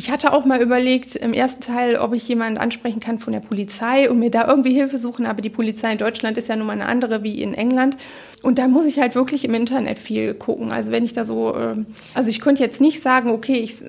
[0.00, 3.40] Ich hatte auch mal überlegt im ersten Teil, ob ich jemanden ansprechen kann von der
[3.40, 6.68] Polizei und mir da irgendwie Hilfe suchen, aber die Polizei in Deutschland ist ja nun
[6.68, 7.98] mal eine andere wie in England.
[8.42, 10.72] Und da muss ich halt wirklich im Internet viel gucken.
[10.72, 11.84] Also wenn ich da so, ähm,
[12.14, 13.84] also ich könnte jetzt nicht sagen, okay, ich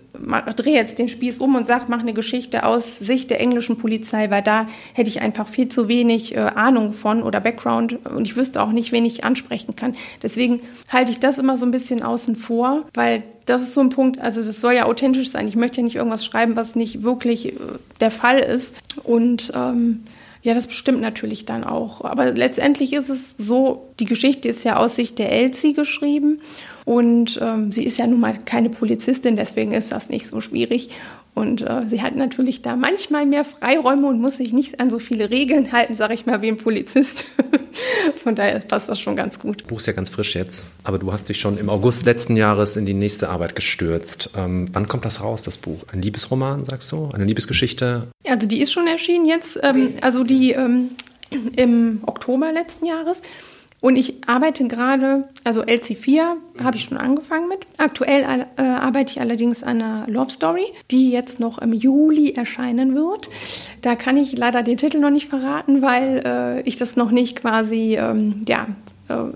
[0.57, 4.29] drehe jetzt den Spieß um und sage, mache eine Geschichte aus Sicht der englischen Polizei,
[4.29, 8.35] weil da hätte ich einfach viel zu wenig äh, Ahnung von oder Background und ich
[8.35, 9.95] wüsste auch nicht, wen ich ansprechen kann.
[10.21, 13.89] Deswegen halte ich das immer so ein bisschen außen vor, weil das ist so ein
[13.89, 15.47] Punkt, also das soll ja authentisch sein.
[15.47, 17.57] Ich möchte ja nicht irgendwas schreiben, was nicht wirklich äh,
[17.99, 18.75] der Fall ist.
[19.03, 20.03] Und ähm,
[20.43, 22.03] ja, das bestimmt natürlich dann auch.
[22.03, 26.41] Aber letztendlich ist es so, die Geschichte ist ja aus Sicht der Elsie geschrieben
[26.85, 30.89] und ähm, sie ist ja nun mal keine Polizistin, deswegen ist das nicht so schwierig.
[31.33, 34.99] Und äh, sie hat natürlich da manchmal mehr Freiräume und muss sich nicht an so
[34.99, 37.25] viele Regeln halten, sage ich mal, wie ein Polizist.
[38.17, 39.61] Von daher passt das schon ganz gut.
[39.61, 42.35] Das Buch ist ja ganz frisch jetzt, aber du hast dich schon im August letzten
[42.35, 44.29] Jahres in die nächste Arbeit gestürzt.
[44.35, 45.85] Ähm, wann kommt das raus, das Buch?
[45.93, 47.09] Ein Liebesroman, sagst du?
[47.13, 48.07] Eine Liebesgeschichte?
[48.27, 50.89] Also die ist schon erschienen jetzt, ähm, also die ähm,
[51.55, 53.21] im Oktober letzten Jahres.
[53.81, 57.65] Und ich arbeite gerade, also LC4 habe ich schon angefangen mit.
[57.79, 62.93] Aktuell äh, arbeite ich allerdings an einer Love Story, die jetzt noch im Juli erscheinen
[62.95, 63.29] wird.
[63.81, 67.37] Da kann ich leider den Titel noch nicht verraten, weil äh, ich das noch nicht
[67.37, 68.67] quasi ähm, ja,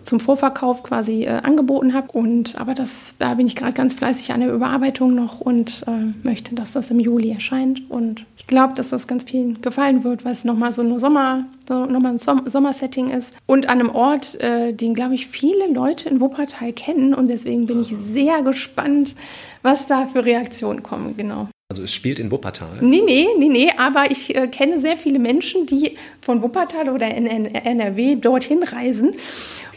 [0.03, 2.11] zum Vorverkauf quasi äh, angeboten habe.
[2.11, 6.27] Und aber das, da bin ich gerade ganz fleißig an der Überarbeitung noch und äh,
[6.27, 7.89] möchte, dass das im Juli erscheint.
[7.89, 11.45] Und ich glaube, dass das ganz vielen gefallen wird, weil es nochmal so eine Sommer,
[11.67, 13.35] so nochmal ein Som Sommersetting ist.
[13.45, 17.13] Und an einem Ort, äh, den, glaube ich, viele Leute in Wuppertal kennen.
[17.13, 19.15] Und deswegen bin ich sehr gespannt,
[19.61, 21.47] was da für Reaktionen kommen, genau.
[21.67, 22.77] Also es spielt in Wuppertal?
[22.81, 27.07] Nee, nee, nee, nee, aber ich äh, kenne sehr viele Menschen, die von Wuppertal oder
[27.07, 29.15] in NRW dorthin reisen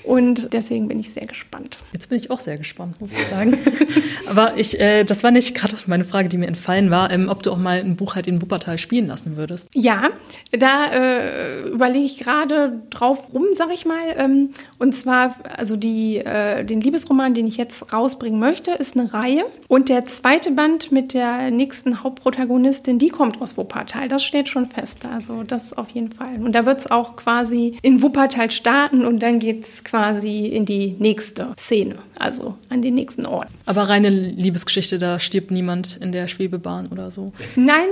[0.04, 1.78] und deswegen bin ich sehr gespannt.
[1.92, 3.58] Jetzt bin ich auch sehr gespannt, muss ich sagen.
[4.26, 7.42] Aber ich, äh, das war nicht gerade meine Frage, die mir entfallen war, ähm, ob
[7.42, 9.68] du auch mal ein Buch halt in Wuppertal spielen lassen würdest.
[9.74, 10.10] Ja,
[10.52, 14.14] da äh, überlege ich gerade drauf rum, sag ich mal.
[14.16, 19.12] Ähm, und zwar, also die, äh, den Liebesroman, den ich jetzt rausbringen möchte, ist eine
[19.12, 19.44] Reihe.
[19.68, 24.08] Und der zweite Band mit der nächsten Hauptprotagonistin, die kommt aus Wuppertal.
[24.08, 25.06] Das steht schon fest.
[25.06, 26.36] Also das auf jeden Fall.
[26.36, 30.64] Und da wird es auch quasi in Wuppertal starten und dann geht es quasi in
[30.64, 33.48] die nächste Szene, also an den nächsten Ort.
[33.66, 37.32] Aber reine Liebesgeschichte, da stirbt niemand in der Schwebebahn oder so?
[37.56, 37.86] Nein,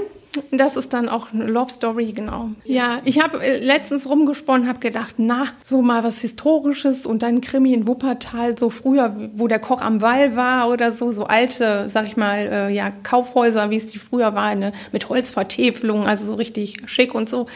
[0.50, 2.50] das ist dann auch eine Love Story, genau.
[2.64, 7.40] Ja, ich habe äh, letztens rumgesponnen, habe gedacht, na, so mal was Historisches und dann
[7.40, 11.88] Krimi in Wuppertal, so früher, wo der Koch am Wall war oder so, so alte,
[11.88, 16.26] sag ich mal, äh, ja, Kaufhäuser, wie es die früher waren, ne, mit Holzvertäfelung, also
[16.26, 17.46] so richtig schick und so.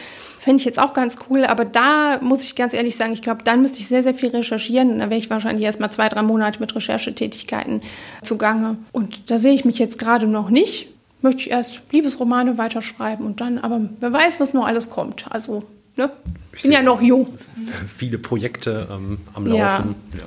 [0.41, 3.43] Fände ich jetzt auch ganz cool, aber da muss ich ganz ehrlich sagen, ich glaube,
[3.43, 4.97] dann müsste ich sehr, sehr viel recherchieren.
[4.97, 7.81] Da wäre ich wahrscheinlich erst mal zwei, drei Monate mit Recherchetätigkeiten
[8.23, 8.77] zugange.
[8.91, 10.87] Und da sehe ich mich jetzt gerade noch nicht.
[11.21, 15.25] Möchte ich erst Liebesromane weiterschreiben und dann, aber wer weiß, was noch alles kommt.
[15.29, 15.61] Also,
[15.95, 16.09] ne?
[16.55, 17.37] Ich bin ja noch jung.
[17.95, 19.95] Viele Projekte ähm, am Laufen.
[20.13, 20.21] Ja.
[20.21, 20.25] ja.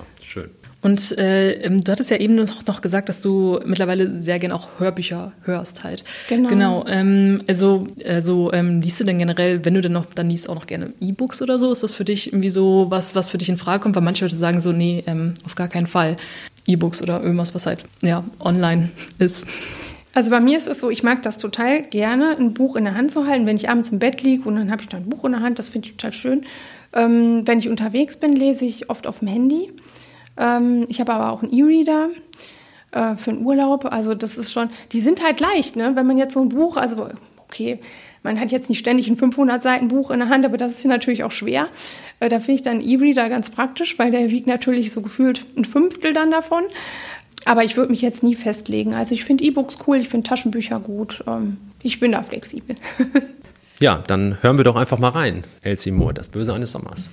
[0.85, 4.53] Und äh, ähm, du hattest ja eben noch, noch gesagt, dass du mittlerweile sehr gern
[4.53, 6.05] auch Hörbücher hörst halt.
[6.29, 6.49] Genau.
[6.51, 6.85] Genau.
[6.87, 10.57] Ähm, also, also ähm, liest du denn generell, wenn du denn noch, dann liest auch
[10.57, 11.73] noch gerne E-Books oder so?
[11.73, 13.97] Ist das für dich irgendwie so was, was für dich in Frage kommt?
[13.97, 16.17] Weil manche Leute sagen so, nee, ähm, auf gar keinen Fall.
[16.67, 19.47] E-Books oder irgendwas, was halt ja online ist.
[20.13, 22.95] Also bei mir ist es so, ich mag das total gerne, ein Buch in der
[22.95, 25.09] Hand zu halten, wenn ich abends im Bett liege und dann habe ich da ein
[25.09, 26.45] Buch in der Hand, das finde ich total schön.
[26.93, 29.71] Ähm, wenn ich unterwegs bin, lese ich oft auf dem Handy.
[30.37, 32.09] Ähm, ich habe aber auch einen E-Reader
[32.93, 33.87] äh, für den Urlaub.
[33.87, 35.93] Also das ist schon, die sind halt leicht, ne?
[35.95, 37.79] Wenn man jetzt so ein Buch, also okay,
[38.23, 40.83] man hat jetzt nicht ständig ein 500 Seiten Buch in der Hand, aber das ist
[40.83, 41.69] ja natürlich auch schwer.
[42.21, 45.65] Äh, da finde ich dann E-Reader ganz praktisch, weil der wiegt natürlich so gefühlt ein
[45.65, 46.65] Fünftel dann davon.
[47.45, 48.95] Aber ich würde mich jetzt nie festlegen.
[48.95, 51.23] Also ich finde E-Books cool, ich finde Taschenbücher gut.
[51.27, 52.77] Ähm, ich bin da flexibel.
[53.81, 55.45] ja, dann hören wir doch einfach mal rein.
[55.63, 57.13] Elsie Moore, das Böse eines Sommers.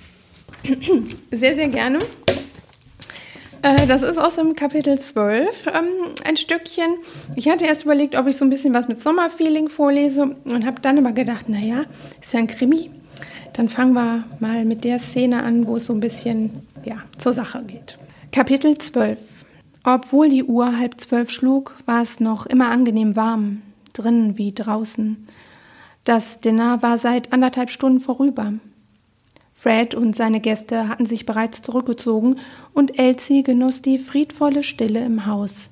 [1.30, 1.98] Sehr, sehr gerne.
[3.62, 5.84] Äh, das ist aus dem Kapitel 12 ähm,
[6.24, 6.96] ein Stückchen.
[7.36, 10.80] Ich hatte erst überlegt, ob ich so ein bisschen was mit Sommerfeeling vorlese und habe
[10.80, 11.84] dann aber gedacht, naja,
[12.20, 12.90] ist ja ein Krimi.
[13.52, 16.50] Dann fangen wir mal mit der Szene an, wo es so ein bisschen
[16.84, 17.98] ja, zur Sache geht.
[18.32, 19.20] Kapitel 12.
[19.84, 25.26] Obwohl die Uhr halb zwölf schlug, war es noch immer angenehm warm, drinnen wie draußen.
[26.04, 28.54] Das Dinner war seit anderthalb Stunden vorüber.
[29.62, 32.40] Fred und seine Gäste hatten sich bereits zurückgezogen
[32.74, 35.70] und Elsie genoss die friedvolle Stille im Haus.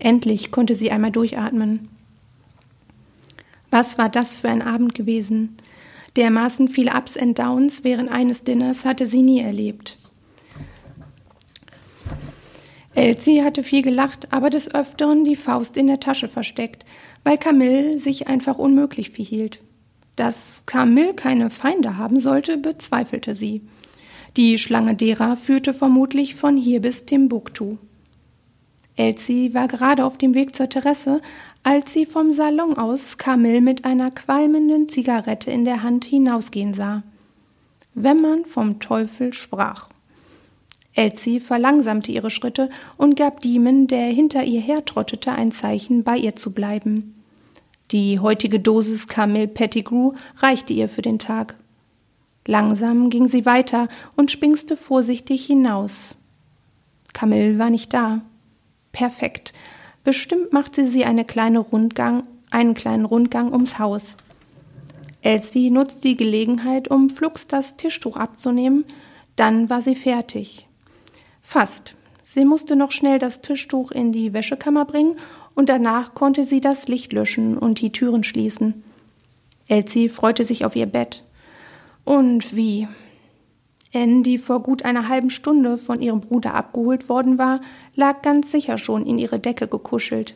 [0.00, 1.88] Endlich konnte sie einmal durchatmen.
[3.70, 5.56] Was war das für ein Abend gewesen?
[6.16, 9.98] Dermaßen viele Ups and Downs während eines Dinners hatte sie nie erlebt.
[12.96, 16.84] Elsie hatte viel gelacht, aber des Öfteren die Faust in der Tasche versteckt,
[17.22, 19.60] weil Camille sich einfach unmöglich verhielt.
[20.16, 23.62] Dass Camille keine Feinde haben sollte, bezweifelte sie.
[24.36, 27.76] Die Schlange derer führte vermutlich von hier bis Timbuktu.
[28.96, 31.22] Elsie war gerade auf dem Weg zur Terrasse,
[31.62, 37.02] als sie vom Salon aus Camille mit einer qualmenden Zigarette in der Hand hinausgehen sah.
[37.94, 39.88] Wenn man vom Teufel sprach.
[40.94, 46.36] Elsie verlangsamte ihre Schritte und gab Demon, der hinter ihr hertrottete, ein Zeichen, bei ihr
[46.36, 47.21] zu bleiben.
[47.92, 51.56] Die heutige Dosis Camille Pettigrew reichte ihr für den Tag.
[52.46, 56.16] Langsam ging sie weiter und spingste vorsichtig hinaus.
[57.12, 58.22] Camille war nicht da.
[58.92, 59.52] Perfekt.
[60.04, 64.16] Bestimmt machte sie eine kleine Rundgang, einen kleinen Rundgang ums Haus.
[65.20, 68.86] Elsie nutzte die Gelegenheit, um flugs das Tischtuch abzunehmen,
[69.36, 70.66] dann war sie fertig.
[71.42, 71.94] Fast.
[72.24, 75.16] Sie musste noch schnell das Tischtuch in die Wäschekammer bringen
[75.54, 78.82] und danach konnte sie das Licht löschen und die Türen schließen.
[79.68, 81.24] Elsie freute sich auf ihr Bett.
[82.04, 82.88] Und wie?
[83.94, 87.60] Anne, die vor gut einer halben Stunde von ihrem Bruder abgeholt worden war,
[87.94, 90.34] lag ganz sicher schon in ihre Decke gekuschelt.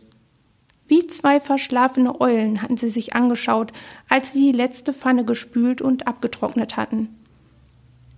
[0.88, 3.72] Wie zwei verschlafene Eulen hatten sie sich angeschaut,
[4.09, 7.09] als sie die letzte Pfanne gespült und abgetrocknet hatten.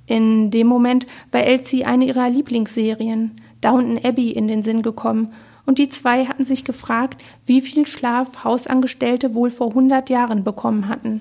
[0.06, 5.32] In dem Moment war Elsie eine ihrer Lieblingsserien, Downton Abbey, in den Sinn gekommen
[5.68, 10.88] und die zwei hatten sich gefragt, wie viel Schlaf Hausangestellte wohl vor hundert Jahren bekommen
[10.88, 11.20] hatten.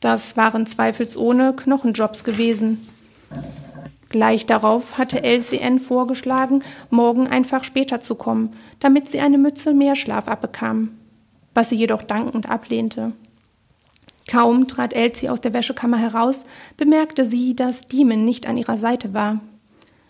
[0.00, 2.88] Das waren zweifelsohne Knochenjobs gewesen.
[4.08, 5.80] Gleich darauf hatte Elsie N.
[5.80, 10.96] vorgeschlagen, morgen einfach später zu kommen, damit sie eine Mütze mehr Schlaf abbekam,
[11.52, 13.12] was sie jedoch dankend ablehnte.
[14.26, 16.40] Kaum trat Elsie aus der Wäschekammer heraus,
[16.78, 19.40] bemerkte sie, dass Demon nicht an ihrer Seite war.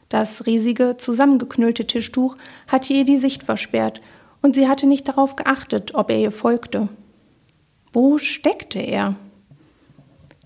[0.08, 2.36] Das riesige, zusammengeknüllte Tischtuch
[2.68, 4.00] hatte ihr die Sicht versperrt,
[4.42, 6.88] und sie hatte nicht darauf geachtet, ob er ihr folgte.
[7.92, 9.16] Wo steckte er?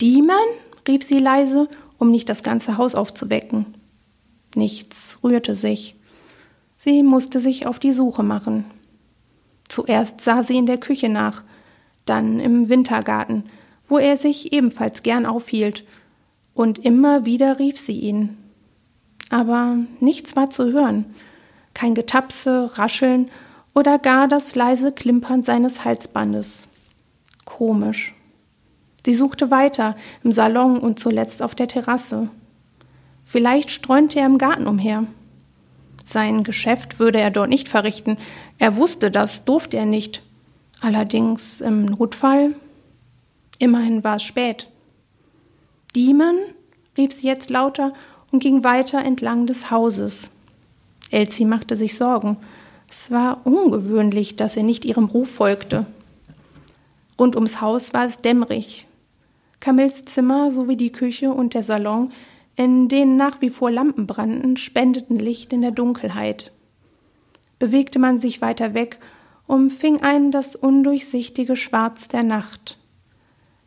[0.00, 0.36] Demon?
[0.88, 1.68] rief sie leise,
[1.98, 3.66] um nicht das ganze Haus aufzuwecken.
[4.54, 5.96] Nichts rührte sich.
[6.78, 8.64] Sie musste sich auf die Suche machen.
[9.68, 11.44] Zuerst sah sie in der Küche nach,
[12.06, 13.44] dann im Wintergarten,
[13.86, 15.84] wo er sich ebenfalls gern aufhielt,
[16.54, 18.39] und immer wieder rief sie ihn
[19.30, 21.06] aber nichts war zu hören,
[21.72, 23.30] kein Getapse, Rascheln
[23.74, 26.66] oder gar das leise Klimpern seines Halsbandes.
[27.44, 28.14] Komisch.
[29.06, 32.28] Sie suchte weiter im Salon und zuletzt auf der Terrasse.
[33.24, 35.06] Vielleicht streunte er im Garten umher.
[36.04, 38.18] Sein Geschäft würde er dort nicht verrichten.
[38.58, 40.22] Er wusste das, durfte er nicht.
[40.80, 42.54] Allerdings im Notfall.
[43.58, 44.68] Immerhin war es spät.
[45.94, 46.36] Demon?
[46.96, 47.92] rief sie jetzt lauter
[48.30, 50.30] und ging weiter entlang des Hauses.
[51.10, 52.36] Elsie machte sich Sorgen.
[52.88, 55.86] Es war ungewöhnlich, dass er nicht ihrem Ruf folgte.
[57.18, 58.86] Rund ums Haus war es dämmerig.
[59.60, 62.12] Camilles Zimmer sowie die Küche und der Salon,
[62.56, 66.52] in denen nach wie vor Lampen brannten, spendeten Licht in der Dunkelheit.
[67.58, 68.98] Bewegte man sich weiter weg,
[69.46, 72.78] umfing einen das undurchsichtige Schwarz der Nacht.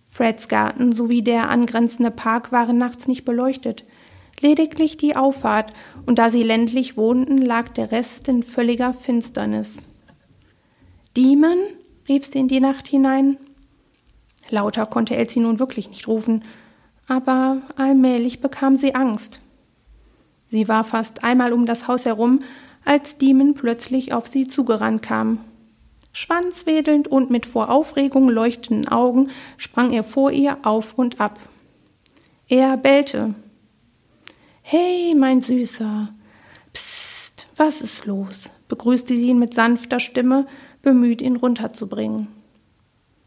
[0.10, 3.84] Freds Garten sowie der angrenzende Park waren nachts nicht beleuchtet,
[4.42, 5.74] lediglich die Auffahrt,
[6.06, 9.78] und da sie ländlich wohnten, lag der Rest in völliger Finsternis.
[11.16, 11.58] Demon?
[12.08, 13.38] rief sie in die Nacht hinein.
[14.50, 16.44] Lauter konnte Elsie nun wirklich nicht rufen,
[17.08, 19.40] aber allmählich bekam sie Angst.
[20.52, 22.40] Sie war fast einmal um das Haus herum,
[22.86, 25.40] als Demon plötzlich auf sie zugerannt kam.
[26.12, 31.40] Schwanzwedelnd und mit vor Aufregung leuchtenden Augen sprang er vor ihr auf und ab.
[32.48, 33.34] Er bellte,
[34.66, 36.08] Hey, mein Süßer.
[36.72, 38.50] Psst, was ist los?
[38.70, 40.48] begrüßte sie ihn mit sanfter Stimme,
[40.82, 42.30] bemüht, ihn runterzubringen.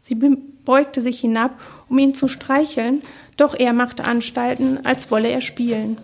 [0.01, 3.03] Sie beugte sich hinab, um ihn zu streicheln,
[3.37, 5.97] doch er machte Anstalten, als wolle er spielen.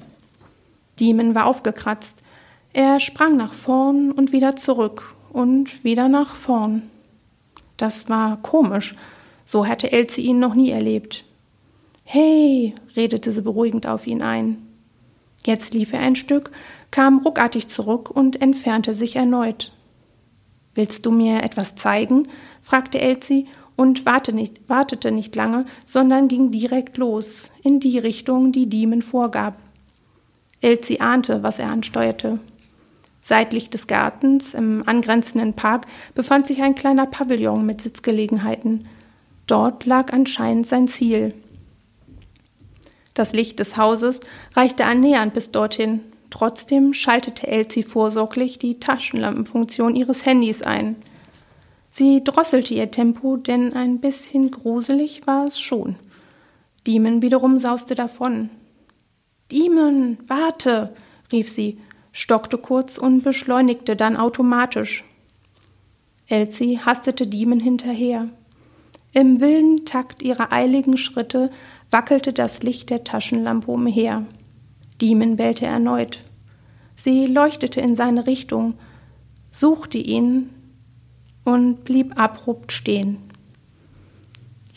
[0.99, 2.19] Demon war aufgekratzt.
[2.71, 6.83] Er sprang nach vorn und wieder zurück und wieder nach vorn.
[7.75, 8.95] Das war komisch.
[9.45, 11.25] So hatte Elsie ihn noch nie erlebt.
[12.03, 14.72] Hey, redete sie beruhigend auf ihn ein.
[15.45, 16.51] Jetzt lief er ein Stück,
[16.91, 19.71] kam ruckartig zurück und entfernte sich erneut.
[20.75, 22.27] Willst du mir etwas zeigen?
[22.61, 28.51] fragte Elsie und warte nicht, wartete nicht lange, sondern ging direkt los, in die Richtung,
[28.51, 29.57] die Diemen vorgab.
[30.61, 32.39] Elsie ahnte, was er ansteuerte.
[33.25, 38.87] Seitlich des Gartens, im angrenzenden Park, befand sich ein kleiner Pavillon mit Sitzgelegenheiten.
[39.47, 41.33] Dort lag anscheinend sein Ziel.
[43.13, 44.19] Das Licht des Hauses
[44.55, 46.01] reichte annähernd bis dorthin.
[46.29, 50.95] Trotzdem schaltete Elsie vorsorglich die Taschenlampenfunktion ihres Handys ein.
[51.91, 55.95] Sie drosselte ihr Tempo, denn ein bisschen gruselig war es schon.
[56.87, 58.49] Demon wiederum sauste davon.
[59.51, 60.95] Demon, warte,
[61.31, 61.77] rief sie,
[62.11, 65.03] stockte kurz und beschleunigte dann automatisch.
[66.27, 68.27] Elsie hastete Demon hinterher.
[69.11, 71.51] Im wilden Takt ihrer eiligen Schritte
[71.93, 74.25] wackelte das Licht der Taschenlampe umher.
[74.99, 76.19] Demon bellte erneut.
[76.95, 78.73] Sie leuchtete in seine Richtung,
[79.51, 80.49] suchte ihn
[81.43, 83.17] und blieb abrupt stehen.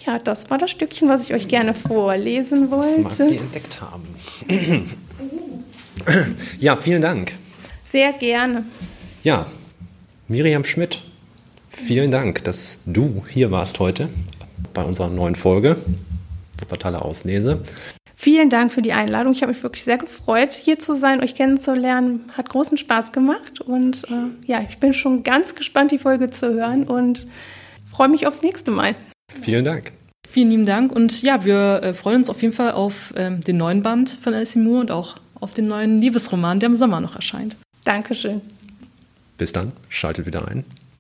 [0.05, 3.03] Ja, das war das Stückchen, was ich euch gerne vorlesen wollte.
[3.03, 4.05] Das mag Sie entdeckt haben.
[6.61, 7.33] ja, vielen Dank.
[7.85, 8.65] Sehr gerne.
[9.23, 9.47] Ja,
[10.29, 11.03] Miriam Schmidt,
[11.71, 14.09] vielen Dank, dass du hier warst heute
[14.75, 15.77] bei unserer neuen Folge.
[16.61, 17.61] Wuppertaler Auslese.
[18.19, 19.35] Vielen Dank für die Einladung.
[19.35, 22.25] Ich habe mich wirklich sehr gefreut, hier zu sein, euch kennenzulernen.
[22.37, 26.55] Hat großen Spaß gemacht und äh, ja, ich bin schon ganz gespannt, die Folge zu
[26.55, 27.27] hören und
[27.91, 28.97] freue mich aufs nächste Mal.
[29.43, 29.93] Vielen Dank.
[30.27, 33.59] Vielen lieben Dank und ja, wir äh, freuen uns auf jeden Fall auf ähm, den
[33.59, 37.17] neuen Band von Elsie Moore und auch auf den neuen Liebesroman, der im Sommer noch
[37.17, 37.55] erscheint.
[37.85, 38.41] Dankeschön.
[39.37, 40.65] Bis dann, schaltet wieder ein.